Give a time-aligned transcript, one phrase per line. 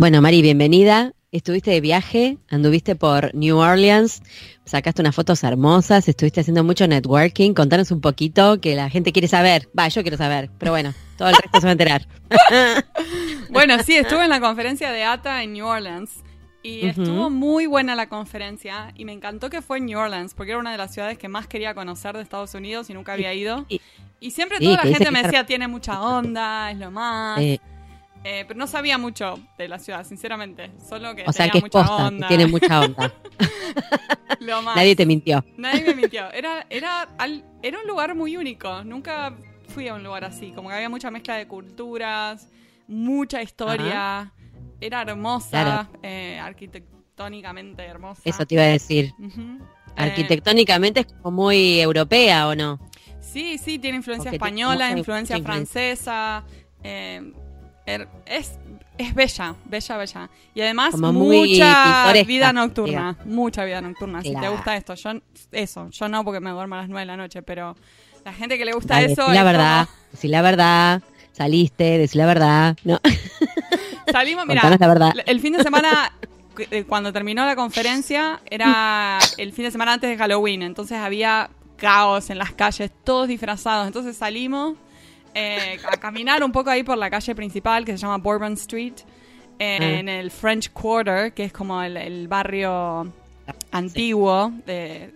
[0.00, 1.12] Bueno, Mari, bienvenida.
[1.30, 4.22] Estuviste de viaje, anduviste por New Orleans,
[4.64, 7.52] sacaste unas fotos hermosas, estuviste haciendo mucho networking.
[7.52, 9.68] Contanos un poquito que la gente quiere saber.
[9.78, 12.08] Va, yo quiero saber, pero bueno, todo el resto se va a enterar.
[13.50, 16.10] bueno, sí, estuve en la conferencia de ATA en New Orleans.
[16.62, 20.52] Y estuvo muy buena la conferencia y me encantó que fue en New Orleans porque
[20.52, 23.34] era una de las ciudades que más quería conocer de Estados Unidos y nunca había
[23.34, 23.66] ido.
[23.68, 27.38] Y, siempre toda la gente me decía, tiene mucha onda, es lo más.
[27.38, 27.60] Eh,
[28.22, 30.70] pero no sabía mucho de la ciudad, sinceramente.
[30.86, 32.28] Solo que o sea, que mucha onda.
[32.28, 33.12] tiene mucha onda.
[34.74, 35.44] Nadie te mintió.
[35.56, 36.30] Nadie me mintió.
[36.32, 37.08] Era, era,
[37.62, 38.82] era un lugar muy único.
[38.84, 39.34] Nunca
[39.68, 40.52] fui a un lugar así.
[40.52, 42.48] Como que había mucha mezcla de culturas,
[42.88, 44.32] mucha historia.
[44.80, 48.22] Era hermosa, eh, arquitectónicamente hermosa.
[48.24, 49.12] Eso te iba a decir.
[49.96, 52.78] Arquitectónicamente es como muy europea, ¿o no?
[53.20, 56.44] Sí, sí, tiene influencia española, influencia francesa.
[56.82, 57.32] Eh,
[57.86, 58.58] es,
[58.98, 60.30] es bella, bella, bella.
[60.54, 64.22] Y además mucha vida nocturna, mucha vida nocturna.
[64.22, 65.10] Si te gusta esto, yo
[65.52, 67.76] eso, yo no porque me duermo a las 9 de la noche, pero
[68.24, 69.32] la gente que le gusta eso...
[69.32, 73.00] la verdad, si la verdad, saliste, decí la verdad, ¿no?
[74.12, 75.12] Salimos, mira, la verdad.
[75.24, 76.12] el fin de semana
[76.58, 81.50] eh, cuando terminó la conferencia era el fin de semana antes de Halloween, entonces había
[81.76, 84.74] caos en las calles, todos disfrazados, entonces salimos
[85.34, 88.94] eh, a caminar un poco ahí por la calle principal que se llama Bourbon Street,
[89.58, 89.84] eh, ah.
[89.84, 93.12] en el French Quarter, que es como el, barrio
[93.70, 95.12] antiguo de,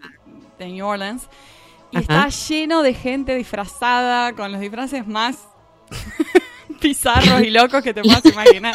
[0.58, 1.28] New Orleans.
[1.90, 5.38] Y está lleno de gente disfrazada, con los disfraces más
[6.82, 8.74] bizarros y locos que te puedas imaginar.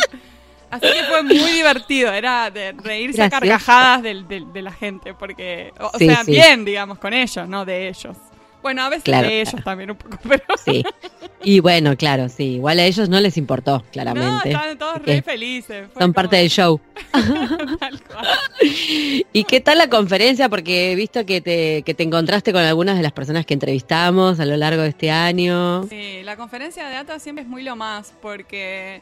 [0.70, 5.98] Así que fue muy divertido, era de reírse a carcajadas de, la gente, porque, o,
[5.98, 8.16] sea, bien, digamos, con ellos, no de ellos.
[8.62, 10.44] Bueno, a veces de ellos también un poco, pero...
[10.64, 10.84] Sí.
[11.42, 12.56] Y bueno, claro, sí.
[12.56, 14.52] Igual a ellos no les importó, claramente.
[14.52, 15.88] No, estaban todos re felices.
[15.97, 16.81] son parte del show.
[17.80, 18.28] tal cual.
[19.34, 20.50] ¿Y qué tal la conferencia?
[20.50, 24.40] Porque he visto que te, que te encontraste con algunas de las personas que entrevistamos
[24.40, 25.84] a lo largo de este año.
[25.84, 29.02] Sí, la conferencia de ATA siempre es muy lo más, porque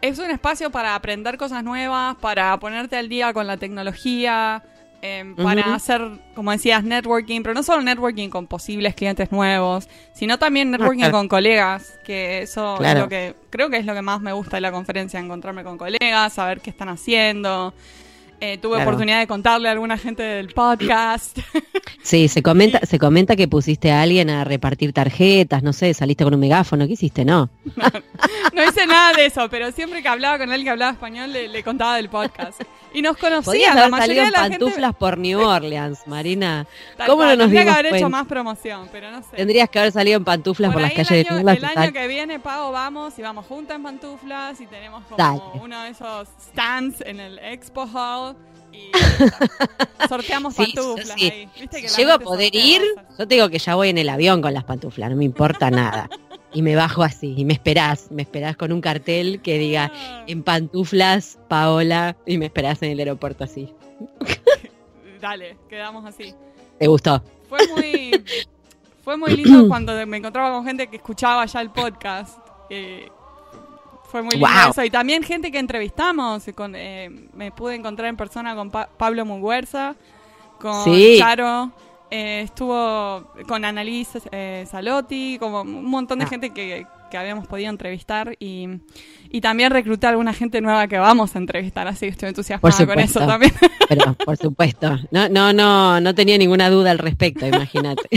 [0.00, 4.62] es un espacio para aprender cosas nuevas, para ponerte al día con la tecnología
[5.06, 6.00] Em, para hacer,
[6.34, 11.10] como decías, networking, pero no solo networking con posibles clientes nuevos, sino también ah, networking
[11.10, 14.56] con colegas, que eso es lo que creo que es lo que más me gusta
[14.56, 17.74] de la conferencia, encontrarme con colegas, saber qué están haciendo.
[18.46, 21.38] Eh, tuve oportunidad de contarle a alguna gente del podcast.
[22.02, 26.22] Sí, se comenta, se comenta que pusiste a alguien a repartir tarjetas, no sé, saliste
[26.22, 27.24] con un megáfono, ¿qué hiciste?
[27.24, 27.48] No.
[28.52, 31.62] No, hice nada de eso, pero siempre que hablaba con alguien que hablaba español le,
[31.64, 32.60] contaba del podcast.
[32.92, 36.64] Y nos conocían, la mayoría de la pantuflas por New Orleans, Marina.
[37.06, 39.36] ¿Cómo no nos Tendría que haber hecho más promoción, pero no sé.
[39.36, 41.72] Tendrías que haber salido en pantuflas por, las calles de New Orleans.
[41.72, 45.82] El año que viene, Pau, vamos y vamos juntas en pantuflas y tenemos como uno
[45.82, 48.33] de esos stands en el Expo Hall
[48.74, 48.90] y
[50.08, 51.48] sorteamos pantuflas ahí.
[51.96, 52.82] Llego a poder ir,
[53.18, 55.70] yo te digo que ya voy en el avión con las pantuflas, no me importa
[55.70, 56.08] nada.
[56.52, 60.24] Y me bajo así, y me esperás, me esperás con un cartel que diga ah.
[60.28, 63.72] en pantuflas, Paola, y me esperás en el aeropuerto así.
[65.20, 66.34] Dale, quedamos así.
[66.78, 67.22] ¿Te gustó?
[67.48, 68.24] Fue muy,
[69.02, 72.38] fue muy lindo cuando me encontraba con gente que escuchaba ya el podcast.
[72.70, 73.08] Eh,
[74.14, 74.84] fue muy lindo eso.
[74.84, 76.44] Y también gente que entrevistamos.
[76.54, 79.96] Con, eh, me pude encontrar en persona con Pablo Muguerza,
[80.60, 80.84] con
[81.18, 81.72] Charo.
[82.12, 86.28] Eh, estuvo con Annalise eh, Salotti, como un montón de ah.
[86.28, 88.68] gente que, que, habíamos podido entrevistar y,
[89.34, 92.86] y, también reclutar a alguna gente nueva que vamos a entrevistar, así que estoy entusiasmada
[92.86, 93.52] con eso también.
[93.88, 98.08] Pero, por supuesto, no, no, no, no tenía ninguna duda al respecto, imagínate.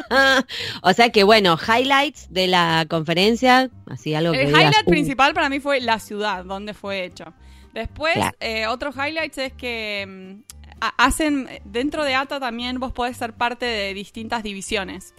[0.82, 5.48] o sea que bueno, highlights de la conferencia, así algo que El highlight principal para
[5.48, 7.32] mí fue la ciudad, donde fue hecho.
[7.72, 10.50] Después, eh, otros highlights es que mm,
[10.98, 15.14] hacen, dentro de ATA también vos podés ser parte de distintas divisiones.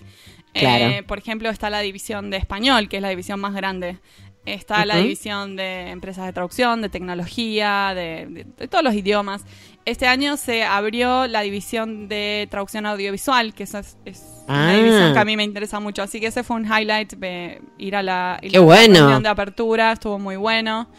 [0.54, 4.00] Eh, por ejemplo, está la división de español, que es la división más grande.
[4.46, 9.44] Está la división de empresas de traducción, de tecnología, de, todos los idiomas.
[9.86, 13.98] Este año se abrió la división de traducción audiovisual, que esa es,
[14.48, 16.02] una división que a mí me interesa mucho.
[16.02, 20.38] Así que ese fue un highlight, de ir a la, división de apertura, estuvo muy
[20.38, 20.90] bueno.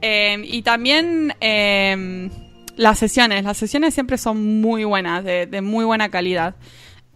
[0.00, 1.34] Eh, y también...
[1.40, 2.30] Eh,
[2.78, 6.54] las sesiones, las sesiones siempre son muy buenas, de, muy buena calidad.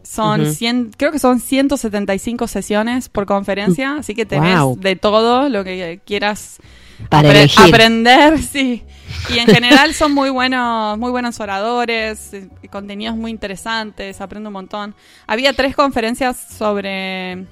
[0.02, 0.44] Son
[0.96, 6.58] creo que son 175 sesiones por conferencia, así que tenés de todo lo que quieras
[7.08, 8.84] Para aprender, sí.
[9.28, 14.54] Y en general son muy buenos, muy buenos oradores, eh, contenidos muy interesantes, aprendo un
[14.54, 14.94] montón.
[15.26, 17.46] Había tres conferencias sobre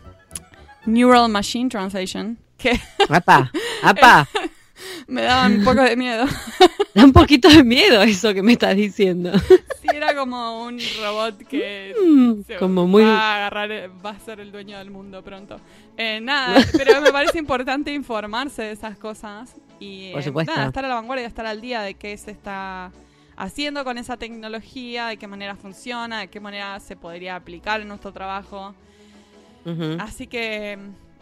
[0.87, 2.39] Neural Machine Translation.
[2.57, 3.51] Que ¡Apa!
[3.83, 4.29] ¡Apa!
[5.07, 6.25] me da un poco de miedo.
[6.95, 9.33] da un poquito de miedo eso que me estás diciendo.
[9.39, 13.03] Sí, era como un robot que mm, como muy...
[13.03, 15.61] va a agarrar, va a ser el dueño del mundo pronto.
[15.97, 20.53] Eh, nada, pero me parece importante informarse de esas cosas y Por supuesto.
[20.53, 22.93] estar a la vanguardia, estar al día de qué se está
[23.37, 27.89] haciendo con esa tecnología, de qué manera funciona, de qué manera se podría aplicar en
[27.89, 28.75] nuestro trabajo.
[29.99, 30.79] Así que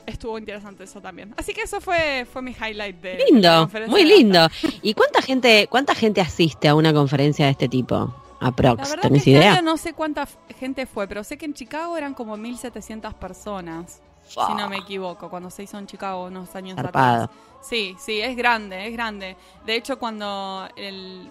[0.08, 1.34] estuvo interesante eso también.
[1.37, 3.90] Así que eso fue, fue mi highlight de lindo, la conferencia.
[3.90, 4.49] Muy lindo.
[4.82, 8.14] ¿Y cuánta gente, cuánta gente asiste a una conferencia de este tipo?
[8.40, 9.62] Aprox, ¿tenés este idea?
[9.62, 10.28] no sé cuánta
[10.58, 14.00] gente fue, pero sé que en Chicago eran como 1700 personas.
[14.28, 17.31] Si no me equivoco, cuando se hizo en Chicago unos años atrás.
[17.62, 19.37] Sí, sí, es grande, es grande.
[19.64, 21.31] De hecho, cuando el,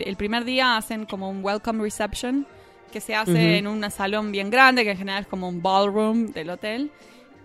[0.00, 2.46] el primer día hacen como un welcome reception,
[2.92, 6.28] que se hace en un salón bien grande, que en general es como un ballroom
[6.32, 6.92] del hotel.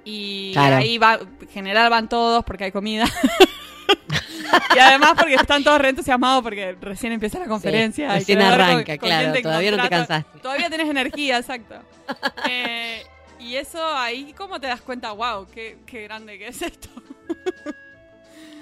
[0.10, 3.06] Y ahí va, en general van todos porque hay comida.
[4.76, 8.14] y además porque están todos re entusiasmados porque recién empieza la conferencia.
[8.14, 10.40] recién arranca, claro, todavía no te cansaste.
[10.40, 11.76] Todavía tienes energía, exacto.
[12.50, 13.04] Eh,
[13.40, 16.90] y eso ahí como te das cuenta, wow, qué, qué grande que es esto.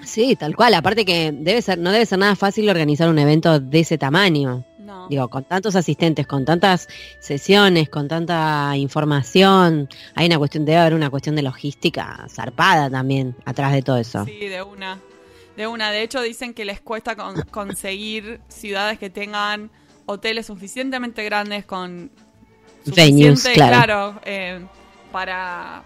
[0.04, 0.74] sí, tal cual.
[0.74, 4.66] Aparte que debe ser, no debe ser nada fácil organizar un evento de ese tamaño.
[5.08, 6.88] Digo, con tantos asistentes, con tantas
[7.20, 13.36] sesiones, con tanta información, hay una cuestión, debe haber una cuestión de logística zarpada también
[13.44, 14.24] atrás de todo eso.
[14.24, 14.98] Sí, de una.
[15.56, 15.90] De una.
[15.90, 17.16] De hecho, dicen que les cuesta
[17.50, 19.70] conseguir ciudades que tengan
[20.06, 22.10] hoteles suficientemente grandes con
[22.86, 24.64] venues, claro, eh,
[25.12, 25.82] para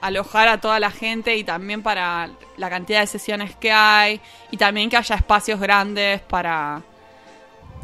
[0.00, 4.20] alojar a toda la gente y también para la cantidad de sesiones que hay
[4.50, 6.82] y también que haya espacios grandes para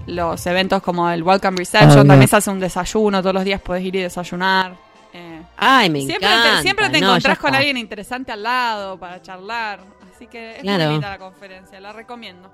[0.06, 3.84] los eventos como el Welcome Reception, también se hace un desayuno, todos los días puedes
[3.84, 4.76] ir y desayunar.
[5.12, 6.56] Eh, Ay, me siempre encanta.
[6.56, 9.80] Te, siempre te encontrás con alguien interesante al lado para charlar.
[10.14, 12.50] Así que es muy linda la conferencia, la recomiendo.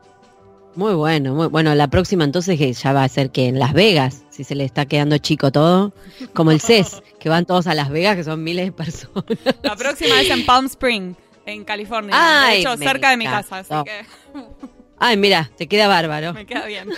[0.74, 1.74] Muy bueno, muy bueno.
[1.74, 4.64] La próxima entonces que ya va a ser que en Las Vegas, si se le
[4.64, 5.92] está quedando chico todo,
[6.32, 9.24] como el CES, que van todos a Las Vegas, que son miles de personas.
[9.62, 11.14] La próxima es en Palm Spring,
[11.44, 12.16] en California.
[12.48, 14.04] de hecho, cerca de mi casa, así que...
[15.04, 16.32] Ay, mira, te queda bárbaro.
[16.32, 16.88] Me queda bien.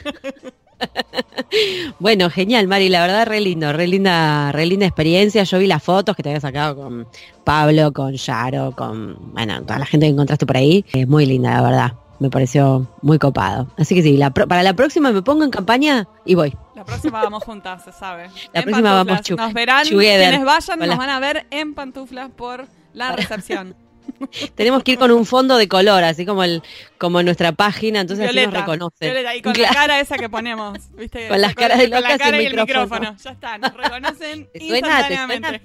[1.98, 5.42] bueno, genial, Mari, la verdad, re lindo, re linda, re linda experiencia.
[5.44, 7.08] Yo vi las fotos que te había sacado con
[7.44, 10.84] Pablo, con Yaro, con, bueno, toda la gente que encontraste por ahí.
[10.92, 11.92] Es muy linda, la verdad.
[12.18, 13.68] Me pareció muy copado.
[13.78, 16.54] Así que sí, para la próxima me pongo en campaña y voy.
[16.74, 18.28] La próxima vamos juntas, se sabe.
[18.52, 23.12] La próxima vamos Nos verán, quienes vayan nos van a ver en pantuflas por la
[23.12, 23.74] recepción.
[24.54, 26.62] Tenemos que ir con un fondo de color, así como el
[26.98, 29.12] como nuestra página, entonces así nos reconocen.
[29.12, 31.28] Violeta, y con la cara esa que ponemos, ¿viste?
[31.28, 33.16] Con las caras de locas con la cara y, el micrófono.
[33.22, 35.60] Ya está, nos reconocen instantáneamente.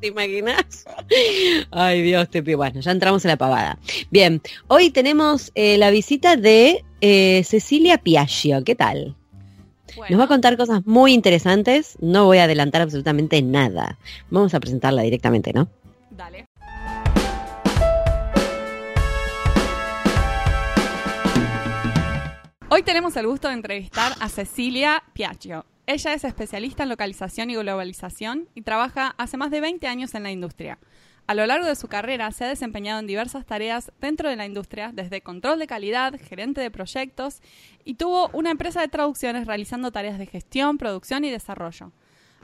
[0.00, 0.84] ¿Te imaginas?
[1.70, 2.58] Ay, Dios, te pido.
[2.58, 3.78] Bueno, ya entramos en la pavada.
[4.10, 8.64] Bien, hoy tenemos eh, la visita de eh, Cecilia Piaggio.
[8.64, 9.14] ¿Qué tal?
[10.10, 11.96] Nos va a contar cosas muy interesantes.
[12.00, 13.98] No voy a adelantar absolutamente nada.
[14.30, 15.68] Vamos a presentarla directamente, ¿no?
[16.16, 16.46] Dale.
[22.68, 25.66] Hoy tenemos el gusto de entrevistar a Cecilia Piaggio.
[25.86, 30.22] Ella es especialista en localización y globalización y trabaja hace más de 20 años en
[30.22, 30.78] la industria.
[31.26, 34.46] A lo largo de su carrera se ha desempeñado en diversas tareas dentro de la
[34.46, 37.40] industria, desde control de calidad, gerente de proyectos
[37.84, 41.92] y tuvo una empresa de traducciones realizando tareas de gestión, producción y desarrollo.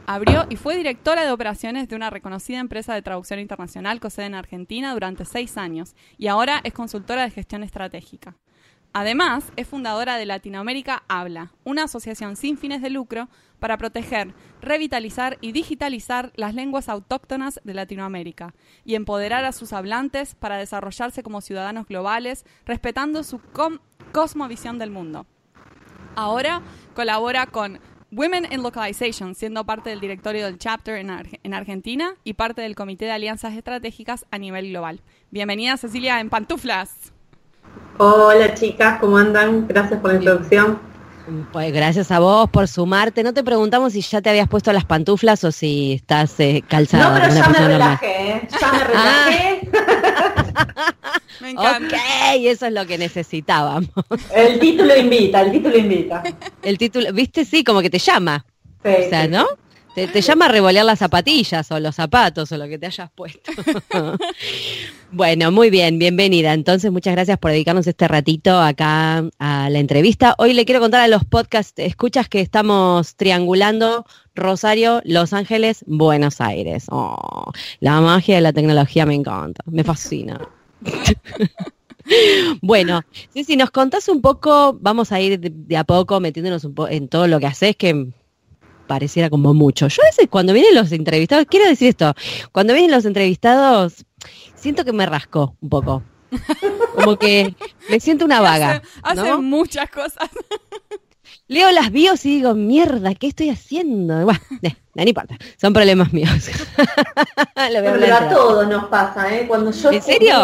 [0.07, 4.27] Abrió y fue directora de operaciones de una reconocida empresa de traducción internacional con sede
[4.27, 8.37] en Argentina durante seis años y ahora es consultora de gestión estratégica.
[8.93, 13.29] Además, es fundadora de Latinoamérica Habla, una asociación sin fines de lucro
[13.61, 20.35] para proteger, revitalizar y digitalizar las lenguas autóctonas de Latinoamérica y empoderar a sus hablantes
[20.35, 23.41] para desarrollarse como ciudadanos globales, respetando su
[24.13, 25.27] cosmovisión del mundo.
[26.17, 26.63] Ahora
[26.95, 32.63] colabora con Women in Localization, siendo parte del directorio del chapter en, Argentina y parte
[32.63, 35.03] del Comité de Alianzas Estratégicas a nivel global.
[35.31, 37.13] Bienvenida Cecilia en Pantuflas.
[37.99, 39.69] Hola chicas, ¿cómo andan?
[39.69, 40.79] Gracias por la introducción.
[41.53, 43.23] Pues gracias a vos por sumarte.
[43.23, 47.11] No te preguntamos si ya te habías puesto las pantuflas o si estás eh, calzada.
[47.11, 48.49] No, pero ya me relajé, ¿eh?
[48.59, 49.71] ya me relajé.
[51.41, 51.97] me encanta.
[51.97, 53.91] Ok, eso es lo que necesitábamos.
[54.35, 56.23] El título invita, el título invita.
[56.63, 58.45] El título, viste, sí, como que te llama.
[58.83, 59.47] Sí, o sea, ¿no?
[60.07, 63.51] Te, llama a revolear las zapatillas o los zapatos o lo que te hayas puesto.
[65.11, 66.53] bueno, muy bien, bienvenida.
[66.53, 70.37] Entonces, muchas gracias por dedicarnos este ratito acá a la entrevista.
[70.39, 76.41] Hoy le quiero contar a los podcast escuchas que estamos triangulando Rosario, Los Ángeles, Buenos
[76.41, 76.87] Aires.
[76.91, 80.49] Oh, la magia de la tecnología me encanta, me fascina.
[82.63, 83.03] bueno,
[83.35, 87.09] si nos contás un poco, vamos a ir de, a poco metiéndonos un poco en
[87.09, 88.09] todo lo que haces, que
[88.87, 89.89] pareciera como mucho.
[89.89, 92.15] Yo a veces cuando vienen los entrevistados, quiero decir esto,
[92.53, 94.05] cuando vienen los entrevistados,
[94.55, 96.03] siento que me rasco un poco.
[96.95, 97.55] Como que
[97.89, 98.83] me siento una vaga.
[99.03, 100.29] Hace, muchas cosas.
[101.49, 104.23] Leo las bios y digo, mierda, ¿qué estoy haciendo?
[104.25, 104.41] Bueno,
[104.95, 106.31] no, importa, son problemas míos.
[107.55, 109.47] Pero a todos nos pasa, ¿eh?
[109.49, 110.35] Cuando yo ¿En serio?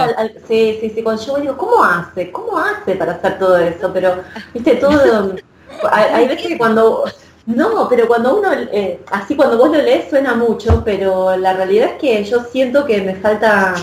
[0.48, 2.32] sí, sí, sí, cuando yo digo, ¿cómo hace?
[2.32, 3.90] ¿Cómo hace para hacer todo eso?
[3.92, 4.22] Pero,
[4.54, 5.34] viste, todo...
[5.90, 7.04] hay, veces que cuando...
[7.44, 11.90] No, pero cuando uno, eh, así cuando vos lo lees suena mucho, pero la realidad
[11.90, 13.74] es que yo siento que me falta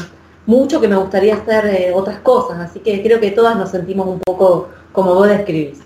[0.48, 4.08] mucho, que me gustaría hacer eh, otras cosas, así que creo que todas nos sentimos
[4.08, 5.80] un poco como vos describís.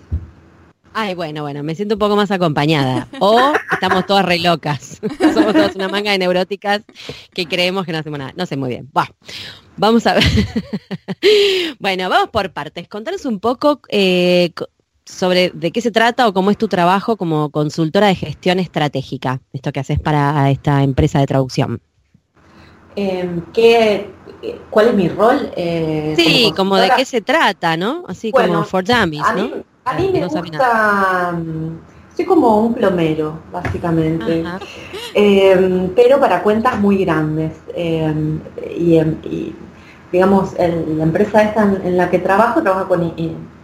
[0.97, 3.09] Ay, bueno, bueno, me siento un poco más acompañada.
[3.19, 5.01] O estamos todas re locas.
[5.33, 6.83] Somos todas una manga de neuróticas
[7.33, 8.31] que creemos que no hacemos nada.
[8.37, 8.89] No sé muy bien.
[9.75, 10.23] vamos a ver.
[11.79, 12.87] bueno, vamos por partes.
[12.87, 14.53] Contanos un poco eh,
[15.03, 19.41] sobre de qué se trata o cómo es tu trabajo como consultora de gestión estratégica,
[19.51, 21.81] esto que haces para esta empresa de traducción.
[22.95, 24.09] Em, ¿qué,
[24.69, 25.51] ¿Cuál es mi rol?
[25.57, 28.05] Eh, sí, como, de qué se trata, ¿no?
[28.07, 29.74] Así como for dummies, ¿no?
[29.85, 34.43] A mí me gusta, mm, soy como un plomero, básicamente,
[35.13, 37.51] em, pero para cuentas muy grandes.
[37.75, 39.53] Em, em, y,
[40.11, 43.13] digamos, la empresa esta en, la que trabajo, trabajo con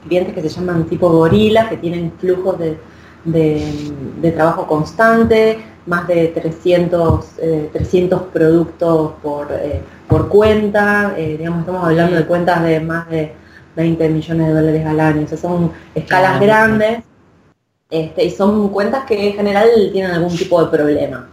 [0.07, 7.25] clientes que se llaman tipo gorila, que tienen flujos de, trabajo constante, más de 300,
[7.73, 13.09] 300 eh, productos por, eh, por cuenta, eh, digamos, estamos hablando de cuentas de más
[13.09, 13.41] de
[13.75, 15.23] 20 millones de dólares al año.
[15.23, 17.03] O sea, son escalas grandes
[17.89, 21.27] este, y son cuentas que en general tienen algún tipo de problema.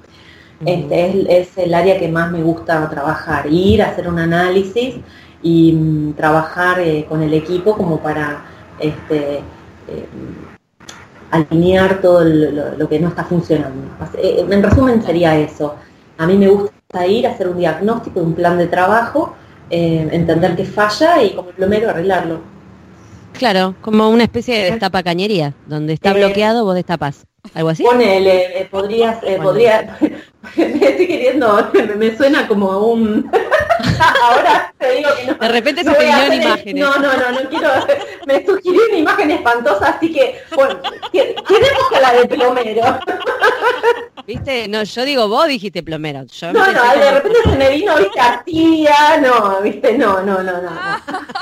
[0.67, 4.97] Este es, el área que más me gusta trabajar, ir a hacer un análisis
[5.41, 8.45] y mm, trabajar eh, con el equipo como para
[8.81, 10.09] este, eh,
[11.31, 13.87] alinear todo lo, que no está funcionando.
[14.21, 15.77] Eh, en resumen sería eso.
[16.17, 19.37] A mí me gusta ir a hacer un diagnóstico, un plan de trabajo
[19.71, 22.41] eh, entender que falla y como plomero arreglarlo.
[23.33, 27.27] Claro, como una especie de destapacañería, donde está eh, bloqueado vos destapas.
[27.55, 27.83] ¿Algo así?
[27.83, 29.97] Ponele, eh, podrías, podría,
[30.57, 33.31] me estoy queriendo, me suena como un...
[34.23, 35.35] Ahora te digo que no.
[35.35, 36.75] De repente se pidió imágenes.
[36.75, 37.71] No, no, no, no quiero,
[38.27, 40.81] me sugirió una imagen espantosa, así que, bueno,
[41.13, 43.01] queremos que la de plomero.
[44.27, 44.69] ¿Viste?
[44.69, 46.25] No, yo digo, vos dijiste plomero.
[46.43, 50.71] no, no, de repente se me vino, viste, Artía, no, viste, no, no, no, no.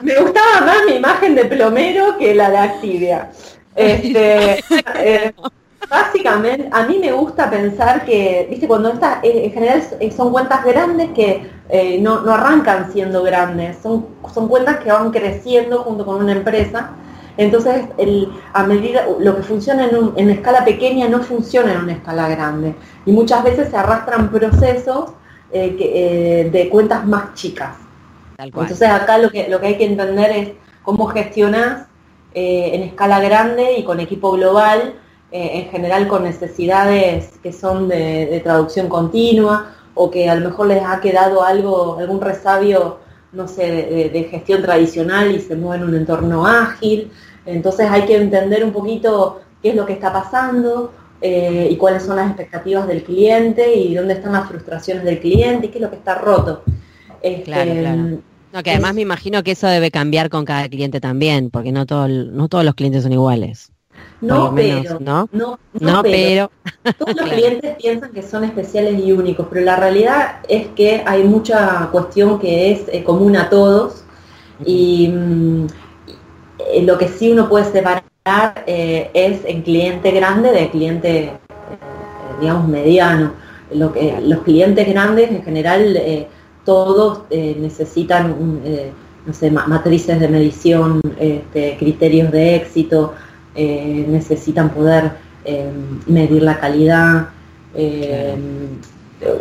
[0.00, 3.30] Me gustaba más mi imagen de plomero que la de Activia.
[3.74, 4.64] Este,
[4.96, 5.32] eh,
[5.88, 10.32] básicamente, a mí me gusta pensar que, viste, cuando está, eh, en general eh, son
[10.32, 11.60] cuentas grandes que
[12.00, 16.96] no, no, arrancan siendo grandes, son, son cuentas que van creciendo junto con una empresa
[17.40, 17.86] entonces,
[18.52, 22.74] a medida, lo que funciona en, escala pequeña no funciona en una escala grande.
[23.06, 25.12] Y muchas veces se arrastran procesos
[25.50, 27.76] eh, eh, de cuentas más chicas.
[28.36, 30.48] Entonces, acá lo que, lo que hay que entender es
[30.82, 31.86] cómo gestionas
[32.34, 34.96] eh, en escala grande y con equipo global,
[35.32, 40.82] en general con necesidades que son de, traducción continua o que a lo mejor les
[40.84, 42.98] ha quedado algo, algún resabio
[43.32, 47.10] no sé, de, gestión tradicional y se mueve en un entorno ágil.
[47.46, 52.02] Entonces hay que entender un poquito qué es lo que está pasando eh, y cuáles
[52.02, 55.82] son las expectativas del cliente y dónde están las frustraciones del cliente y qué es
[55.82, 56.62] lo que está roto.
[57.22, 58.62] Este, claro, claro.
[58.64, 62.08] Que además me imagino que eso debe cambiar con cada cliente también, porque no, todo,
[62.08, 63.70] no todos los clientes son iguales.
[64.20, 65.28] No, pero, ¿no?
[65.32, 66.50] No, pero.
[66.98, 71.24] Todos los clientes piensan que son especiales y únicos, pero la realidad es que hay
[71.24, 74.04] mucha cuestión que es eh, común a todos
[74.64, 75.66] y, mm,
[76.58, 78.04] eh, lo que sí uno puede separar
[78.66, 81.32] eh, es en cliente grande de cliente,
[82.40, 83.32] digamos, mediano.
[83.72, 86.26] Lo que, los clientes grandes en general
[86.64, 88.36] todos necesitan,
[89.24, 93.14] no sé, matrices de medición, este, criterios de éxito,
[93.54, 95.12] necesitan poder
[96.06, 97.28] medir la calidad.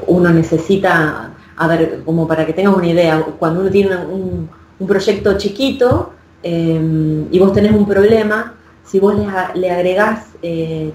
[0.08, 4.50] uno necesita, a ver, como para que tengas una idea, cuando uno tiene un,
[4.80, 9.14] un proyecto chiquito, Em, y vos tenés un problema, si vos
[9.54, 10.92] le, agregás eh,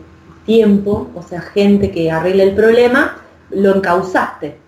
[0.47, 3.18] tiempo, o sea, gente que arregle el problema,
[3.50, 4.59] lo encausaste.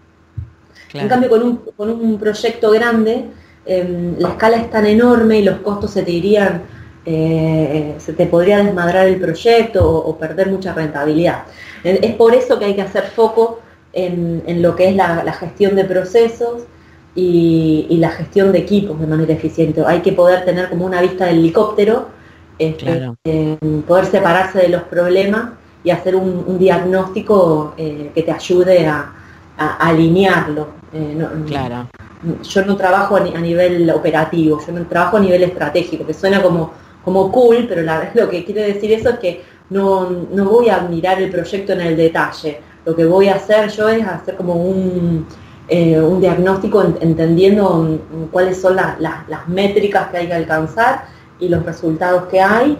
[0.92, 3.26] En cambio, con un, con un proyecto grande,
[3.66, 6.62] la escala es tan enorme y los costos se te irían,
[7.06, 11.44] eh, se te podría desmadrar el proyecto o, perder mucha rentabilidad.
[11.82, 13.60] Es por eso que hay que hacer foco
[13.92, 16.64] en, lo que es la, la gestión de procesos,
[17.16, 19.82] y, la gestión de equipos de manera eficiente.
[19.84, 22.08] Hay que poder tener como una vista del helicóptero,
[22.58, 25.50] este, eh, poder separarse de los problemas
[25.82, 29.12] y hacer un, diagnóstico eh, que te ayude a,
[29.58, 30.68] alinearlo.
[30.92, 31.88] Eh, claro.
[32.42, 36.72] Yo no trabajo a, nivel operativo, yo no trabajo a nivel estratégico, que suena como,
[37.06, 40.80] como cool, pero la, lo que quiere decir eso es que no, no voy a
[40.80, 42.60] mirar el proyecto en el detalle.
[42.84, 45.24] Lo que voy a hacer yo es hacer como un,
[45.68, 48.00] eh, un diagnóstico entendiendo
[48.32, 51.04] cuáles son las métricas que hay que alcanzar
[51.38, 52.76] y los resultados que hay.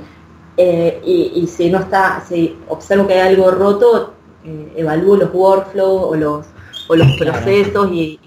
[0.57, 4.15] Eh, y, si no está, si observo que hay algo roto,
[4.45, 6.47] eh, evalúo los workflows o los,
[6.89, 8.19] o los procesos y,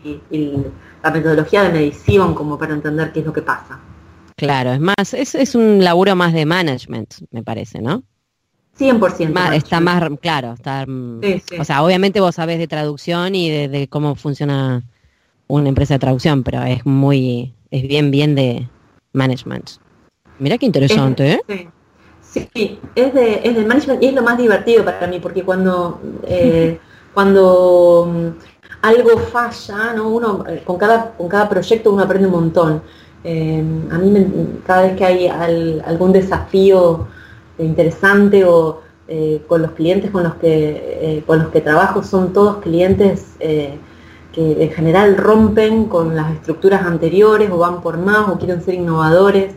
[1.02, 3.80] la metodología de medición como para entender qué es lo que pasa.
[4.40, 8.04] Claro, es más, es, es un laburo más de management, me parece, ¿no?
[8.80, 9.54] 100%.
[9.56, 10.54] está más claro.
[10.54, 11.22] Está, mm,
[11.60, 14.84] O sea, obviamente vos sabés de traducción y de, cómo funciona
[15.48, 18.68] una empresa de traducción, pero es muy, es bien, bien de
[19.14, 19.72] management.
[20.40, 21.70] Mira qué interesante, ¿eh?
[22.22, 22.48] Sí.
[22.96, 26.80] es, de, es de management y es lo más divertido para mí, porque cuando, eh,
[27.14, 28.28] cuando mm,
[28.84, 30.10] algo falla, ¿no?
[30.10, 32.84] Uno, eh, con cada, con cada proyecto uno aprende un montón.
[33.24, 34.28] Eh, a mí
[34.66, 37.08] cada vez que hay algún desafío
[37.58, 42.32] interesante o eh, con los clientes con los que eh, con los que trabajo son
[42.32, 43.76] todos clientes eh,
[44.32, 48.76] que en general rompen con las estructuras anteriores o van por más o quieren ser
[48.76, 49.56] innovadores.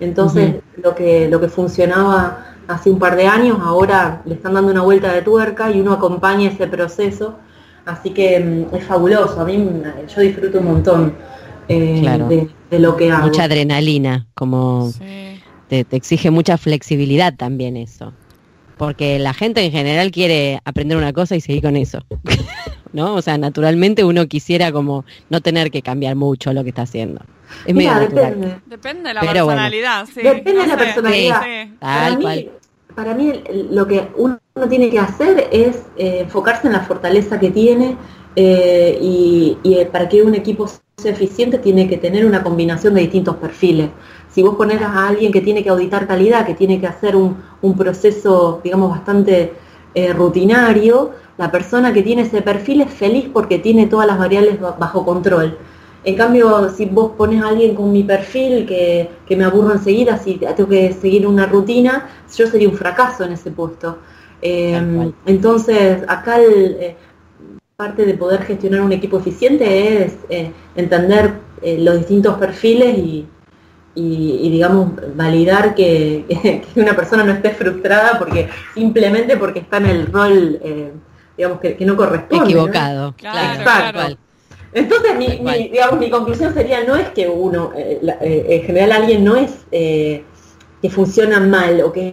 [0.00, 4.72] Entonces lo que lo que funcionaba hace un par de años ahora le están dando
[4.72, 7.34] una vuelta de tuerca y uno acompaña ese proceso.
[7.84, 11.12] Así que mm, es fabuloso, a mí yo disfruto un montón
[11.68, 13.26] de, lo que hago.
[13.26, 14.92] Mucha adrenalina, como
[15.68, 18.12] te, exige mucha flexibilidad también eso.
[18.76, 22.00] Porque la gente en general quiere aprender una cosa y seguir con eso.
[22.92, 23.14] ¿No?
[23.14, 27.22] O sea, naturalmente uno quisiera como no tener que cambiar mucho lo que está haciendo.
[27.66, 28.60] Es depende.
[28.66, 31.42] depende de la personalidad, Depende de la personalidad.
[31.80, 32.48] para, mí,
[32.94, 33.32] para mí
[33.70, 37.96] lo que uno tiene que hacer es eh, enfocarse en la fortaleza que tiene
[38.36, 42.94] eh, y, y, eh, para que un equipo sea eficiente tiene que tener una combinación
[42.94, 43.90] de distintos perfiles
[44.34, 47.36] si vos pones a alguien que tiene que auditar calidad, que tiene que hacer un,
[47.76, 49.52] proceso, digamos, bastante
[49.94, 54.58] eh, rutinario, la persona que tiene ese perfil es feliz porque tiene todas las variables
[54.60, 55.56] bajo control.
[56.02, 60.34] En cambio, si vos pones a alguien con mi perfil que, me aburro enseguida, si
[60.34, 63.98] tengo que seguir una rutina, yo sería un fracaso en ese puesto.
[64.42, 66.96] Em, entonces, acá eh,
[67.76, 71.32] parte de poder gestionar un equipo eficiente es eh, entender
[71.62, 73.26] los distintos perfiles y,
[73.94, 80.06] y, digamos, validar que, una persona no esté frustrada porque simplemente porque está en el
[80.06, 80.92] rol, eh,
[81.36, 82.44] digamos, que, no corresponde.
[82.44, 84.16] Equivocado, Claro,
[84.72, 85.28] Entonces, mi,
[85.68, 89.64] digamos, mi conclusión sería, no es que uno, eh, eh, en general alguien no es
[89.70, 92.12] que funciona mal o que,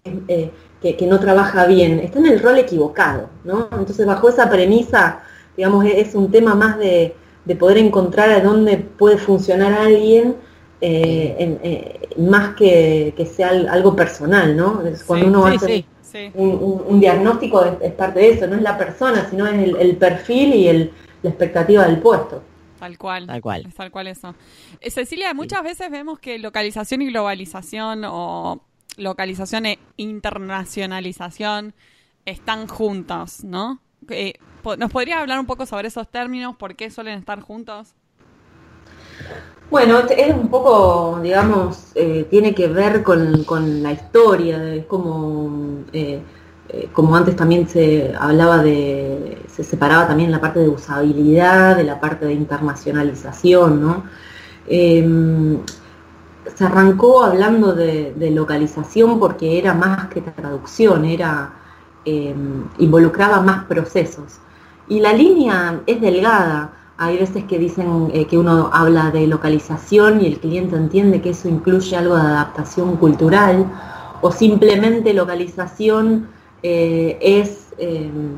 [0.82, 3.68] que, no trabaja bien, está en el rol equivocado, ¿no?
[3.72, 5.24] Entonces, bajo esa premisa,
[5.62, 7.14] digamos, es un tema más de,
[7.46, 10.36] de poder encontrar a dónde puede funcionar alguien
[10.82, 14.82] eh, eh, más que, sea algo personal, ¿no?
[15.06, 15.86] cuando uno hace
[16.34, 20.68] un, diagnóstico es, parte de eso, no es la persona, sino es el, perfil y
[20.68, 22.42] el, la expectativa del puesto.
[22.80, 23.28] Tal cual.
[23.28, 23.66] Tal cual.
[23.68, 24.34] Es tal cual eso.
[24.80, 28.64] Eh, Cecilia, muchas veces vemos que localización y globalización o
[28.98, 31.76] localización e internacionalización
[32.26, 33.80] están juntos, ¿no?
[34.78, 36.56] ¿Nos podría hablar un poco sobre esos términos?
[36.56, 37.94] ¿Por qué suelen estar juntos?
[39.70, 46.22] Bueno, es un poco, digamos, eh, tiene que ver con, la historia, es como, eh,
[46.68, 51.86] eh, como antes también se hablaba de, se separaba también la parte de usabilidad de
[51.86, 54.04] la parte de internacionalización, ¿no?
[54.68, 55.60] Em,
[56.56, 61.54] se arrancó hablando de, localización porque era más que traducción, era
[62.06, 64.40] em, involucraba más procesos.
[64.88, 70.22] Y la línea es delgada hay veces que dicen eh, que uno habla de localización
[70.22, 73.66] y el cliente entiende que eso incluye algo de adaptación cultural
[74.22, 76.28] o simplemente localización
[76.62, 78.36] eh, es em,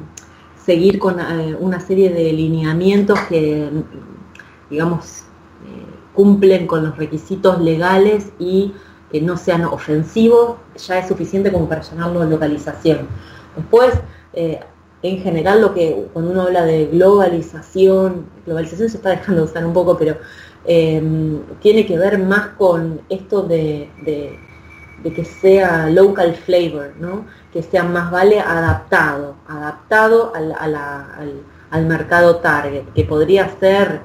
[0.66, 3.70] seguir con eh, una serie de lineamientos que,
[4.70, 5.26] digamos,
[6.14, 8.74] cumplen con los requisitos legales y
[9.12, 10.56] que no sean ofensivos,
[10.88, 13.10] ya es suficiente como para llamarlo localización.
[13.56, 13.94] Después,
[15.04, 19.66] en general lo que cuando uno habla de globalización, globalización se está dejando de usar
[19.66, 20.18] un poco, pero
[20.66, 23.90] em, tiene que ver más con esto de,
[25.04, 27.26] que sea local flavor, ¿no?
[27.52, 30.56] que sea más vale adaptado, adaptado al,
[31.70, 34.00] al, mercado target, que podría ser,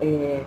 [0.00, 0.42] eh,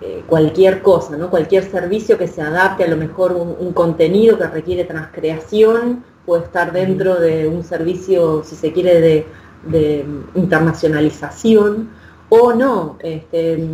[0.00, 1.30] eh, cualquier cosa, ¿no?
[1.30, 6.72] Cualquier servicio que se adapte a lo mejor un, contenido que requiere transcreación puede estar
[6.72, 9.26] dentro de un servicio, si se quiere,
[9.64, 11.90] de, internacionalización
[12.28, 12.98] o no.
[13.00, 13.64] Este,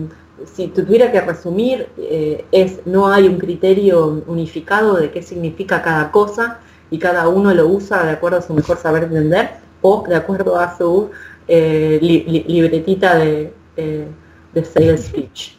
[0.44, 6.10] si tuviera que resumir, eh, es no hay un criterio unificado de qué significa cada
[6.10, 10.16] cosa y cada uno lo usa de acuerdo a su mejor saber entender o de
[10.16, 11.10] acuerdo a su
[11.48, 15.57] eh, libretita de, de sales speech.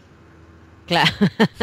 [0.89, 1.11] Claro.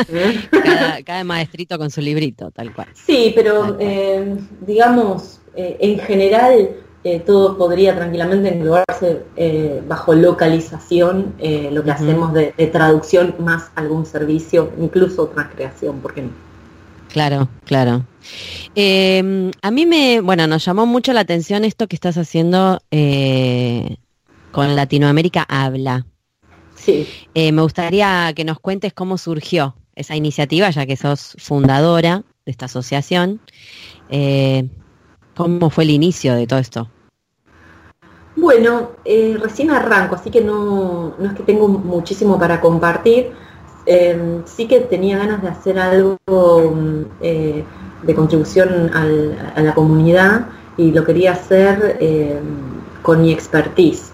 [1.05, 2.87] cada, maestrito con su librito, tal cual.
[2.95, 6.71] Sí, pero eh, digamos, eh, en general
[7.03, 9.23] eh, todo podría tranquilamente englobarse
[9.89, 11.35] bajo localización,
[11.73, 16.31] lo que hacemos de, traducción más algún servicio, incluso transcreación, ¿por qué no?
[17.09, 18.05] Claro, claro.
[18.77, 22.81] Em, a mí me, bueno, nos llamó mucho la atención esto que estás haciendo
[24.53, 26.07] con Latinoamérica Habla.
[27.35, 32.51] Eh, me gustaría que nos cuentes cómo surgió esa iniciativa, ya que sos fundadora de
[32.53, 33.41] esta asociación.
[34.11, 34.69] Eh,
[35.35, 36.89] ¿Cómo fue el inicio de todo esto?
[38.37, 43.33] Bueno, eh, recién arranco, así que no, es que tengo muchísimo para compartir.
[43.87, 46.19] Em, sí que tenía ganas de hacer algo
[47.21, 52.43] de contribución a la comunidad y lo quería hacer em,
[53.03, 54.13] con mi expertise.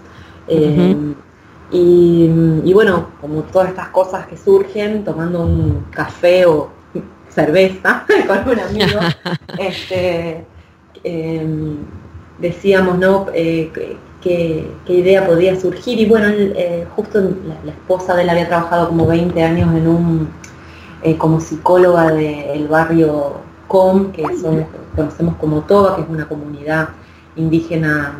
[1.74, 6.68] Y, bueno, como todas estas cosas que surgen, tomando un café o
[7.30, 9.00] cerveza con un amigo,
[9.58, 10.44] este,
[11.02, 11.76] em,
[12.38, 13.26] decíamos, ¿no?
[13.32, 13.70] Eh,
[14.20, 15.98] qué, idea podía surgir.
[15.98, 20.28] Y bueno, eh, justo la, esposa de él había trabajado como 20 años en un,
[21.02, 26.90] eh, como psicóloga del barrio Com, que son, conocemos como Toba, que es una comunidad
[27.36, 28.18] indígena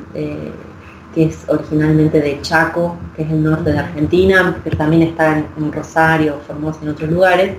[1.15, 5.73] que es originalmente de Chaco, que es el norte de Argentina, pero también está en,
[5.73, 7.57] Rosario, Formosa, en otros lugares,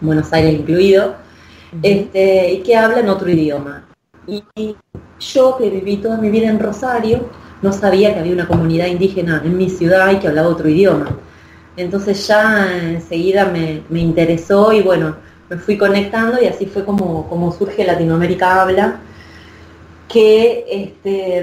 [0.00, 1.14] Buenos Aires incluido,
[1.82, 3.86] este, y que habla en otro idioma.
[4.26, 4.44] Y,
[5.18, 7.28] yo que viví toda mi vida en Rosario,
[7.60, 11.08] no sabía que había una comunidad indígena en mi ciudad y que hablaba otro idioma.
[11.76, 15.16] Entonces ya enseguida me, me interesó y bueno,
[15.50, 19.00] me fui conectando y así fue como, como surge Latinoamérica Habla,
[20.10, 21.38] que este,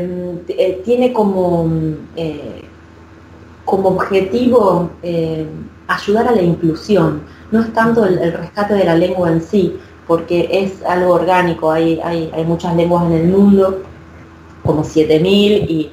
[0.49, 1.69] eh, tiene como,
[2.17, 2.63] eh,
[3.63, 5.45] como objetivo eh,
[5.87, 7.21] ayudar a la inclusión.
[7.51, 11.71] No es tanto el, rescate de la lengua en sí, porque es algo orgánico.
[11.71, 13.83] Hay, hay, muchas lenguas en el mundo,
[14.63, 15.91] como 7.000, y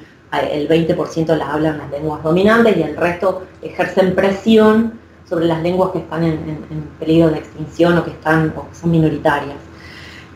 [0.51, 5.91] el 20% las hablan las lenguas dominantes y el resto ejercen presión sobre las lenguas
[5.93, 9.57] que están en, peligro de extinción o que, están, o que son minoritarias.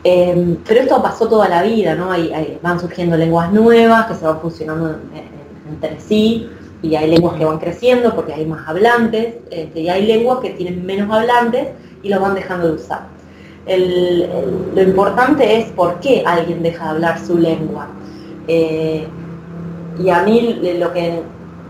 [0.03, 2.09] Em, pero esto pasó toda la vida, ¿no?
[2.61, 4.97] Van surgiendo lenguas nuevas que se van fusionando
[5.69, 6.49] entre sí
[6.81, 10.51] y hay lenguas que van creciendo porque hay más hablantes este, y hay lenguas que
[10.51, 11.69] tienen menos hablantes
[12.01, 13.07] y los van dejando de usar.
[13.67, 17.87] lo importante es por qué alguien deja de hablar su lengua.
[18.47, 19.05] Eh,
[19.99, 21.21] y a mí lo que,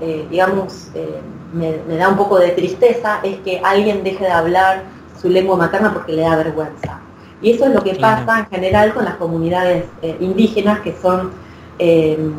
[0.02, 1.20] eh, digamos, eh,
[1.54, 4.84] me da un poco de tristeza es que alguien deje de hablar
[5.20, 6.99] su lengua materna porque le da vergüenza.
[7.42, 11.32] Y eso es lo que pasa en general con las comunidades eh, indígenas, que son,
[11.78, 12.34] em,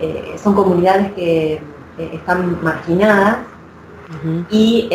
[0.00, 3.38] eh, son comunidades que eh, están marginadas
[4.50, 4.88] y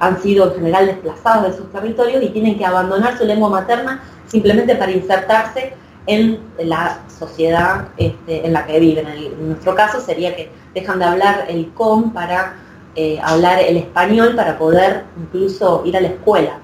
[0.00, 4.02] han sido en general desplazados de sus territorios y tienen que abandonar su lengua materna
[4.26, 5.74] simplemente para insertarse
[6.06, 9.06] en la sociedad este, en la que viven.
[9.06, 12.54] En, nuestro caso sería que dejan de hablar el com para
[13.22, 16.58] hablar el español para poder incluso ir a la escuela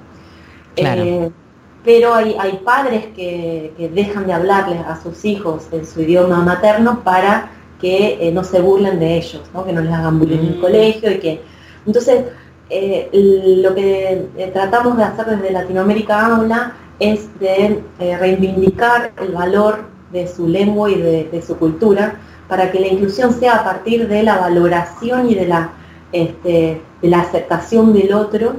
[1.85, 7.51] pero hay, padres que, dejan de hablarles a sus hijos en su idioma materno para
[7.81, 10.61] que eh, no se burlen de ellos, que no les hagan bullying en el mm.
[10.61, 11.41] colegio y que...
[11.85, 12.25] Entonces,
[12.71, 19.81] eh, lo que eh, tratamos de hacer desde Latinoamérica Habla es de reivindicar el valor
[20.13, 22.15] de su lengua y de, su cultura
[22.49, 25.73] para que la inclusión sea a partir de la valoración y de la,
[26.13, 28.55] este, de la aceptación del otro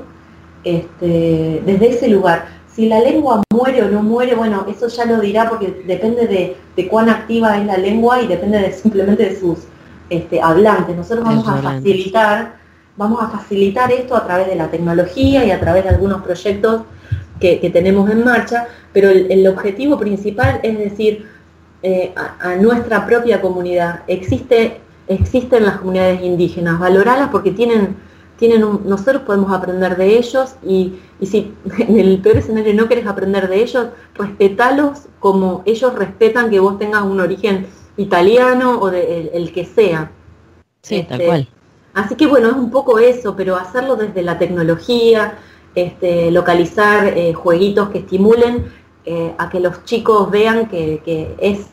[0.64, 5.20] este, desde ese lugar si la lengua muere o no muere, bueno, eso ya lo
[5.20, 9.60] dirá porque depende de, cuán activa es la lengua y depende de, simplemente de sus
[10.10, 10.96] este, hablantes.
[10.96, 12.56] Nosotros vamos a facilitar,
[12.98, 16.82] vamos a facilitar esto a través de la tecnología y a través de algunos proyectos
[17.40, 21.28] que, tenemos en marcha, pero el, objetivo principal es decir
[21.82, 27.98] eh, a, nuestra propia comunidad, existe, existen las comunidades indígenas, valorarlas porque tienen
[28.38, 33.48] tienen nosotros podemos aprender de ellos y, si en el peor escenario no quieres aprender
[33.48, 37.68] de ellos, respetalos como ellos respetan que vos tengas un origen
[37.98, 40.12] italiano o de, el, que sea.
[40.82, 41.48] Sí, tal este, cual.
[41.94, 45.38] Así que bueno, es un poco eso, pero hacerlo desde la tecnología,
[45.76, 48.66] este, localizar eh, jueguitos que estimulen
[49.06, 51.68] eh, a que los chicos vean que, es,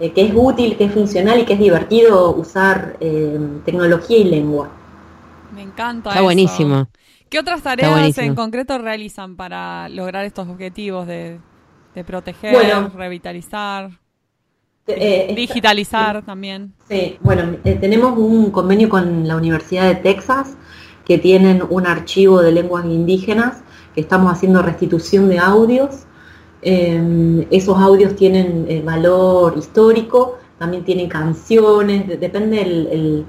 [0.00, 2.96] eh, que es útil, que es funcional y que es divertido usar
[3.64, 4.68] tecnología y lengua.
[5.56, 6.10] Me encanta.
[6.10, 6.86] Está buenísimo.
[7.30, 11.40] ¿Qué otras tareas en concreto realizan para lograr estos objetivos de,
[12.06, 12.54] proteger,
[12.94, 13.90] revitalizar?
[14.86, 16.74] digitalizar también.
[16.90, 20.58] Sí, bueno, tenemos un convenio con la Universidad de Texas
[21.06, 23.62] que tienen un archivo de lenguas indígenas,
[23.94, 26.04] que estamos haciendo restitución de audios.
[26.60, 33.24] Eh, esos audios tienen eh, valor histórico, también tienen canciones, depende el,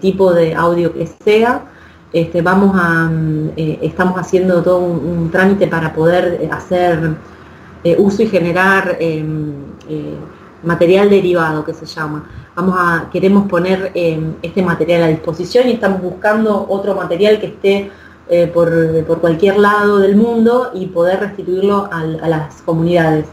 [0.00, 1.66] tipo de audio que sea.
[2.12, 3.10] Este, vamos a,
[3.56, 7.16] eh, estamos haciendo todo un, trámite para poder hacer
[7.98, 8.96] uso y generar
[10.64, 12.24] material derivado que se llama.
[12.54, 17.46] Vamos a, queremos poner em, este material a disposición y estamos buscando otro material que
[17.46, 17.90] esté
[18.28, 23.26] eh, por, cualquier lado del mundo y poder restituirlo a, las comunidades.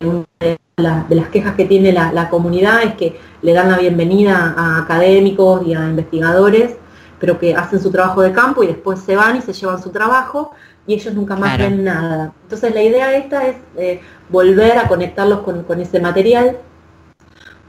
[0.00, 4.78] Una de, las quejas que tiene la, comunidad es que le dan la bienvenida a
[4.82, 6.76] académicos y a investigadores,
[7.18, 9.90] pero que hacen su trabajo de campo y después se van y se llevan su
[9.90, 10.52] trabajo
[10.86, 12.32] y ellos nunca más ven nada.
[12.44, 16.58] Entonces la idea esta es eh, volver a conectarlos con, ese material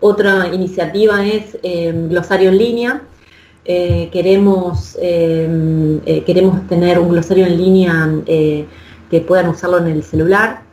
[0.01, 3.01] otra iniciativa es eh, glosario en línea.
[3.65, 10.68] Eh, queremos, queremos tener un glosario en línea que puedan usarlo en el celular.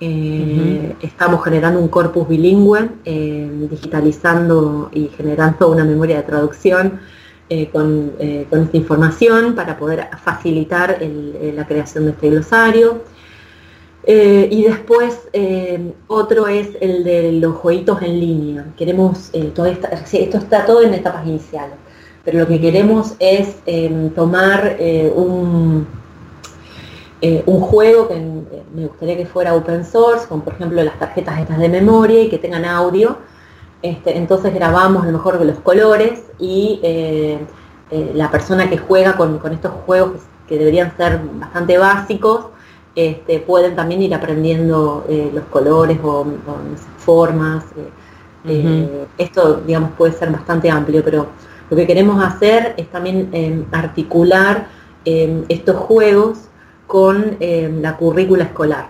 [0.00, 7.00] Estamos generando un corpus bilingüe, digitalizando y generando una memoria de traducción
[7.72, 13.02] con, esta información para poder facilitar la creación de este glosario.
[14.06, 18.66] Eh, y después eh, otro es el de los jueguitos en línea.
[18.76, 21.76] Queremos, eh, esto está todo en etapas iniciales,
[22.22, 23.56] pero lo que queremos es
[24.14, 24.76] tomar
[25.14, 25.86] un,
[27.46, 28.14] un juego que
[28.74, 32.28] me gustaría que fuera open source, con por ejemplo las tarjetas estas de memoria y
[32.28, 33.18] que tengan audio.
[33.82, 36.80] Este, entonces grabamos a lo mejor los colores y
[37.90, 42.46] la persona que juega con, estos juegos que deberían ser bastante básicos,
[42.96, 46.24] este, pueden también ir aprendiendo eh, los colores o,
[46.98, 47.64] formas.
[47.76, 47.88] Eh,
[48.46, 51.26] eh, esto, digamos, puede ser bastante amplio, pero
[51.70, 54.68] lo que queremos hacer es también em, articular
[55.04, 56.48] em, estos juegos
[56.86, 58.88] con em, la currícula escolar,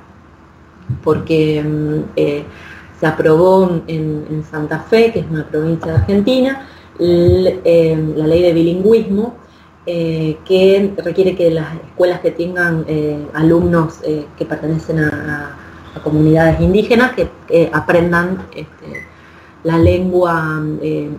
[1.02, 1.64] porque
[2.98, 6.66] se aprobó en, Santa Fe, que es una provincia de Argentina,
[6.98, 9.34] la ley de bilingüismo,
[9.86, 15.58] eh, que requiere que las escuelas que tengan eh, alumnos eh, que pertenecen a,
[16.02, 19.06] comunidades indígenas que aprendan este,
[19.62, 20.60] la lengua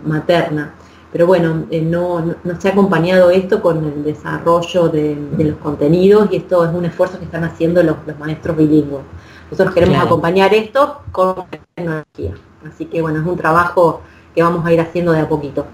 [0.03, 0.73] materna.
[1.15, 6.65] Pero bueno, no, se ha acompañado esto con el desarrollo de, los contenidos y esto
[6.65, 9.01] es un esfuerzo que están haciendo los, maestros bilingües.
[9.49, 12.33] Nosotros queremos acompañar esto con tecnología.
[12.67, 14.01] Así que bueno, es un trabajo
[14.35, 15.65] que vamos a ir haciendo de a poquito.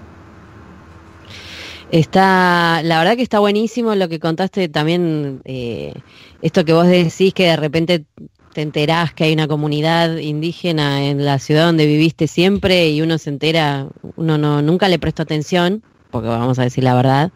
[1.90, 5.92] Está, la verdad que está buenísimo lo que contaste también, eh,
[6.40, 8.04] esto que vos decís que de repente
[8.52, 13.18] te enterás que hay una comunidad indígena en la ciudad donde viviste siempre y uno
[13.18, 17.32] se entera, uno no nunca le prestó atención, porque vamos a decir la verdad.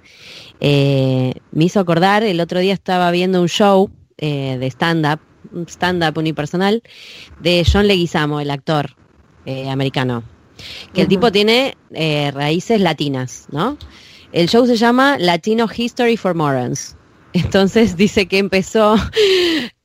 [0.60, 5.20] Eh, me hizo acordar, el otro día estaba viendo un show eh, de stand-up,
[5.52, 6.82] un stand-up unipersonal,
[7.40, 8.94] de John Leguizamo, el actor
[9.70, 10.24] americano,
[10.92, 11.76] que el tipo tiene
[12.32, 13.78] raíces latinas, ¿no?
[14.32, 16.96] El show se llama Latino History for Morons.
[17.32, 18.96] Entonces dice que empezó,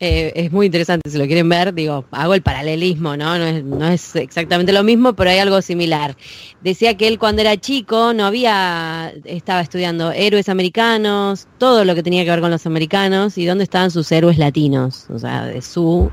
[0.01, 3.37] eh, es muy interesante, si lo quieren ver, digo, hago el paralelismo, ¿no?
[3.37, 6.17] No es, exactamente lo mismo, pero hay algo similar.
[6.61, 12.03] Decía que él cuando era chico no había, estaba estudiando héroes americanos, todo lo que
[12.03, 15.61] tenía que ver con los americanos y dónde estaban sus héroes latinos, o sea, de
[15.61, 16.11] su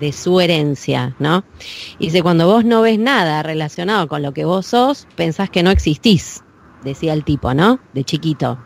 [0.00, 1.44] de su herencia, ¿no?
[1.98, 5.62] Y dice, cuando vos no ves nada relacionado con lo que vos sos, pensás que
[5.62, 6.44] no existís
[6.84, 7.80] decía el tipo, ¿no?
[7.92, 8.58] De chiquito.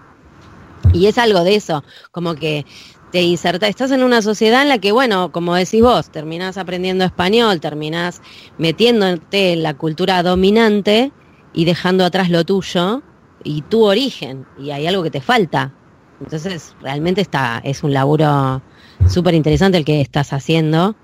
[0.93, 2.67] Y es algo de eso, como que
[3.11, 7.05] te insertas, estás en una sociedad en la que, bueno, como decís vos, terminás aprendiendo
[7.05, 8.21] español, terminás
[8.59, 11.13] metiéndote en la cultura dominante
[11.55, 13.03] y dejando atrás lo tuyo
[13.45, 15.73] y tu origen, y hay algo que te falta.
[16.21, 18.61] Entonces, realmente está, es un laburo
[19.09, 20.97] súper interesante el que estás haciendo,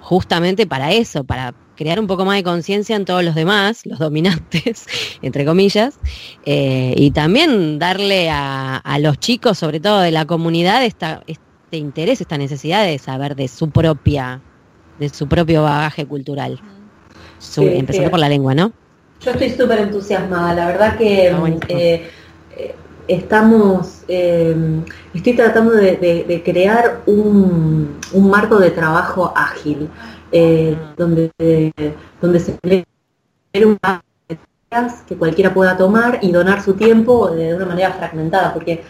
[0.00, 3.98] justamente para eso, para crear un poco más de conciencia en todos los demás, los
[3.98, 4.84] dominantes,
[5.22, 5.98] entre comillas,
[6.44, 12.20] eh, y también darle a, los chicos, sobre todo de la comunidad, esta, este interés,
[12.20, 14.42] esta necesidad de saber de su propia,
[14.98, 16.60] de su propio bagaje cultural.
[17.56, 18.74] empezando por la lengua, ¿no?
[19.22, 22.10] Yo estoy súper entusiasmada, la verdad que eh,
[22.56, 22.74] eh,
[23.08, 24.54] estamos, eh,
[25.14, 29.88] estoy tratando de, crear un, marco de trabajo ágil,
[30.96, 31.30] donde,
[32.20, 32.58] donde se
[33.66, 33.78] un
[35.08, 38.84] que cualquiera pueda tomar y donar su tiempo de una manera fragmentada, porque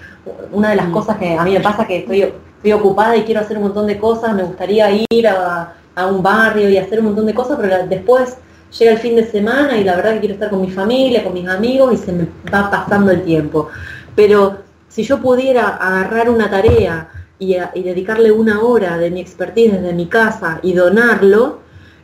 [0.53, 0.93] una de las mm.
[0.93, 3.63] cosas que a mí me pasa es que estoy, estoy ocupada y quiero hacer un
[3.63, 7.33] montón de cosas, me gustaría ir a, a un barrio y hacer un montón de
[7.33, 8.37] cosas, pero después
[8.79, 11.33] llega el fin de semana y la verdad que quiero estar con mi familia, con
[11.33, 13.69] mis amigos y se me va pasando el tiempo.
[14.15, 17.09] Pero si yo pudiera agarrar una tarea
[17.41, 21.59] y, dedicarle una hora de mi expertise desde mi casa y donarlo,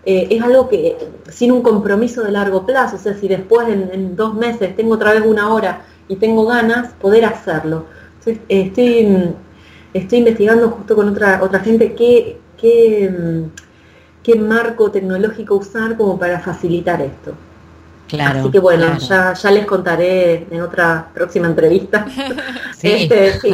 [0.04, 0.96] eh, es algo que
[1.30, 5.12] sin un compromiso de largo plazo, o sea, si después en, dos meses tengo otra
[5.12, 7.86] vez una hora y tengo ganas, poder hacerlo.
[8.48, 9.34] estoy,
[9.94, 13.46] estoy investigando justo con otra, otra gente qué, qué
[14.26, 17.34] qué marco tecnológico usar como para facilitar esto.
[18.08, 22.06] Claro, Así que bueno, ya, ya les contaré en otra próxima entrevista
[22.82, 23.50] este, si,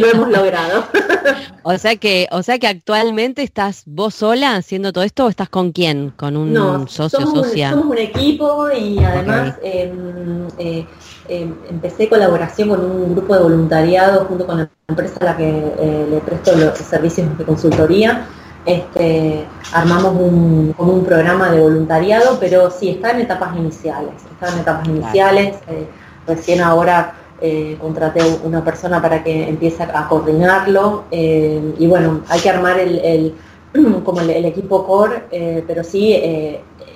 [0.00, 0.84] lo hemos logrado.
[1.62, 5.48] o sea que, o sea que actualmente estás vos sola haciendo todo esto o estás
[5.48, 6.10] con quién?
[6.10, 7.72] Con un socio social.
[7.72, 10.86] Somos un equipo y además em, eh,
[11.28, 15.48] em, empecé colaboración con un grupo de voluntariado junto con la empresa a la que
[15.48, 18.26] eh, le presto los servicios de consultoría
[18.66, 24.52] este, armamos un, como un programa de voluntariado, pero sí, está en etapas iniciales, está
[24.52, 25.86] en etapas iniciales, eh,
[26.26, 32.40] recién ahora eh, contraté una persona para que empiece a coordinarlo eh, y bueno, hay
[32.40, 33.34] que armar el,
[34.04, 36.12] como el, equipo core, pero sí,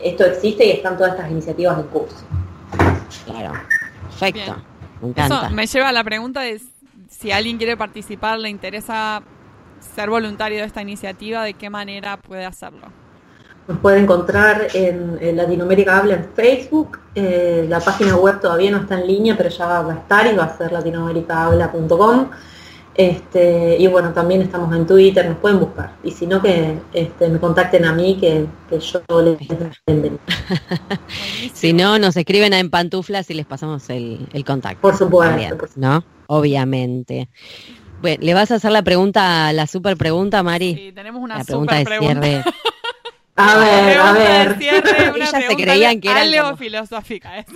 [0.02, 2.24] esto existe y están todas estas iniciativas en curso.
[3.26, 3.52] Claro,
[4.02, 4.56] perfecto.
[5.02, 5.46] Me encanta.
[5.46, 6.60] Eso me lleva a la pregunta de
[7.08, 9.22] si alguien quiere participar, le interesa
[9.80, 12.88] ser voluntario de esta iniciativa, ¿de qué manera puede hacerlo?
[13.68, 16.98] Nos puede encontrar en, Latinoamérica Habla en Facebook.
[17.14, 20.36] Eh, la página web todavía no está en línea, pero ya va a estar y
[20.36, 22.30] va a ser latinoamericahabla.com.
[22.94, 25.94] Este, y bueno, también estamos en Twitter, nos pueden buscar.
[26.02, 29.38] Y si no, que este, me contacten a mí, que, yo les
[31.54, 34.82] Si no, nos escriben en pantuflas y les pasamos el, contacto.
[34.82, 35.68] Por supuesto.
[35.76, 36.04] ¿No?
[36.26, 37.28] Obviamente.
[38.00, 40.74] Bueno, ¿Le vas a hacer la pregunta, la super pregunta, Mari?
[40.74, 42.44] Sí, tenemos una super pregunta.
[43.36, 44.56] a ver, a ver.
[44.60, 47.38] Ellas se creían que era algo filosófica.
[47.40, 47.46] ¿eh?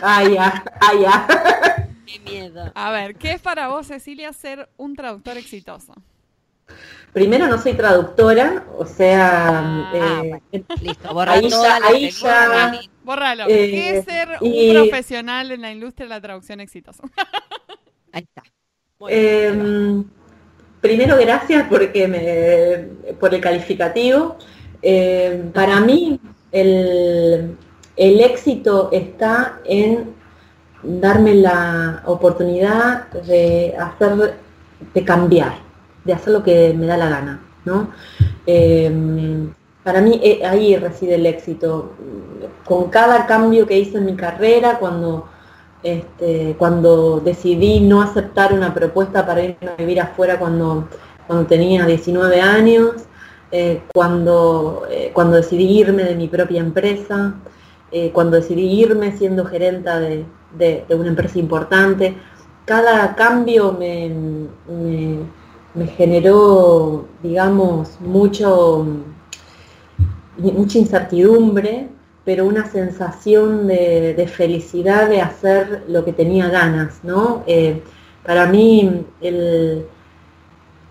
[0.00, 1.26] Ay, ya, ay, ya.
[2.06, 2.70] Qué miedo.
[2.74, 5.94] A ver, ¿qué es para vos, Cecilia, ser un traductor exitoso?
[7.12, 13.46] Primero no soy traductora, o sea, ah, eh, listo, ahí ya, ahí ya, Bórralo.
[13.46, 17.02] ¿Qué es eh, ser un profesional en la industria de la traducción exitosa?
[18.12, 18.42] ahí está.
[19.08, 20.04] Em,
[20.80, 24.36] primero, gracias porque me, por el calificativo.
[24.80, 27.56] Em, para mí, el,
[27.96, 30.14] éxito está en
[30.82, 34.34] darme la oportunidad de hacer,
[34.94, 35.54] de cambiar,
[36.04, 37.90] de hacer lo que me da la gana, ¿no?
[38.46, 39.52] Em,
[39.84, 41.92] para mí eh, ahí reside el éxito.
[42.64, 45.28] Con cada cambio que hice en mi carrera, cuando
[45.82, 50.88] este, cuando decidí no aceptar una propuesta para ir a vivir afuera cuando,
[51.26, 52.92] cuando tenía 19 años,
[53.50, 57.34] eh, cuando, eh, cuando decidí irme de mi propia empresa,
[57.90, 60.24] eh, cuando decidí irme siendo gerenta de,
[60.90, 62.16] una empresa importante,
[62.64, 64.10] cada cambio me,
[65.74, 68.86] me generó, digamos, mucho,
[70.38, 71.88] mucha incertidumbre
[72.24, 77.42] pero una sensación de, felicidad de hacer lo que tenía ganas, ¿no?
[77.46, 77.82] Eh,
[78.24, 79.04] para mí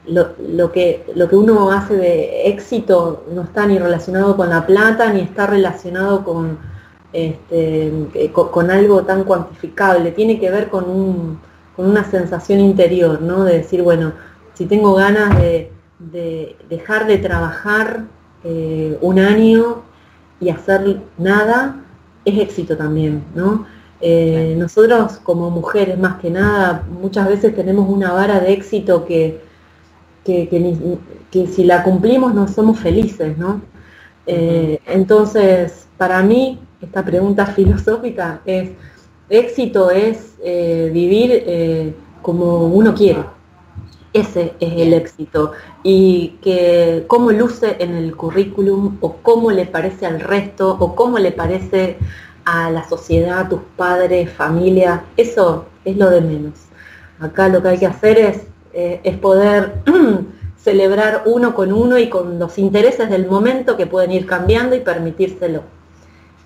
[0.07, 5.13] lo, que, lo que uno hace de éxito no está ni relacionado con la plata,
[5.13, 6.57] ni está relacionado con,
[7.13, 13.43] este, eh, con, algo tan cuantificable, tiene que ver con, una sensación interior, ¿no?
[13.43, 14.13] De decir, bueno,
[14.53, 15.71] si tengo ganas de,
[16.69, 18.03] dejar de trabajar
[18.43, 19.81] eh, un año
[20.41, 21.75] y hacer nada
[22.25, 23.65] es éxito también, ¿no?
[24.01, 29.39] Eh, nosotros como mujeres más que nada muchas veces tenemos una vara de éxito que,
[30.25, 33.61] que, si la cumplimos no somos felices, ¿no?
[34.25, 38.71] Eh, entonces, para mí, esta pregunta filosófica es,
[39.29, 43.23] éxito es eh, vivir como uno quiere,
[44.13, 45.53] ese es el éxito.
[45.83, 51.19] Y que cómo luce en el currículum o cómo le parece al resto o cómo
[51.19, 51.97] le parece
[52.45, 56.53] a la sociedad, a tus padres, familia, eso es lo de menos.
[57.19, 58.41] Acá lo que hay que hacer es,
[58.73, 59.83] eh, es poder
[60.57, 64.79] celebrar uno con uno y con los intereses del momento que pueden ir cambiando y
[64.79, 65.63] permitírselo.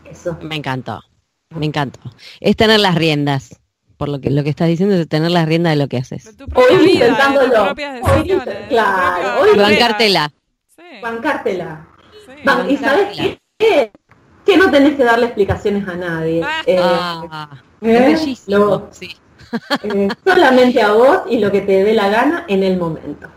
[0.10, 0.38] Eso.
[0.42, 1.02] Me encantó.
[1.50, 2.00] Me encanta.
[2.40, 3.60] Es tener las riendas.
[3.98, 6.36] Por lo que lo que estás diciendo es tener las riendas de lo que haces.
[6.56, 7.76] Hoy intentándolo.
[8.70, 9.42] claro.
[9.42, 10.32] Hoy bancártela.
[10.76, 10.84] Sí.
[11.02, 11.88] Bancártela.
[12.70, 13.18] ¿Y sabes
[13.58, 13.92] qué?
[14.46, 16.44] Que no tenés que darle explicaciones a nadie.
[16.44, 18.18] Ah, eh, ah ¿eh?
[18.18, 18.38] sí.
[19.84, 23.30] Eh, solamente a vos y lo que te dé la gana en el momento.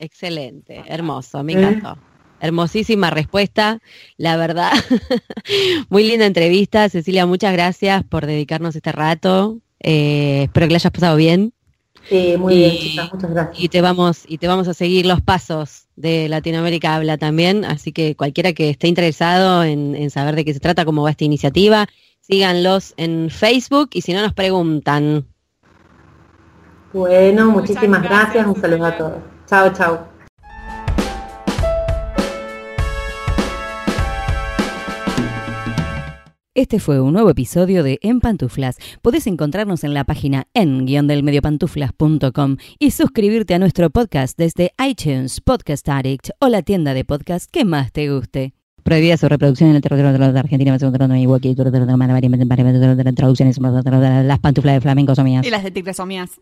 [0.00, 1.98] Excelente, hermoso, me encantó.
[2.40, 3.80] Hermosísima respuesta,
[4.16, 4.72] la verdad.
[5.88, 9.58] Muy linda entrevista, Cecilia, muchas gracias por dedicarnos este rato.
[9.80, 11.52] Eh, espero que le hayas pasado bien.
[12.08, 13.62] Sí, muy bien, chicas, muchas gracias.
[13.62, 17.92] Y te vamos, y te vamos a seguir los pasos de Latinoamérica Habla también, así
[17.92, 21.24] que cualquiera que esté interesado en, en saber de qué se trata, cómo va esta
[21.24, 21.86] iniciativa,
[22.20, 25.26] síganlos en Facebook y si no nos preguntan.
[26.92, 29.22] Bueno, muchísimas gracias, un saludo a todos.
[29.46, 30.17] Chao, chao.
[36.58, 38.78] Este fue un nuevo episodio de En Pantuflas.
[39.00, 46.30] Podés encontrarnos en la página en-delmediopantuflas.com y suscribirte a nuestro podcast desde iTunes, Podcast Addict
[46.40, 48.54] o la tienda de podcast que más te guste.
[48.82, 50.76] Prohibida su reproducción en el territorio de la Argentina,
[53.14, 55.46] traducciones, las pantuflas de flamenco son mías.
[55.46, 56.40] Y las de tigre son mías.